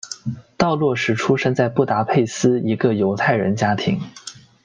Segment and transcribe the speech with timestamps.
[0.57, 4.01] 道洛什出生在布达佩斯一个犹太人家庭。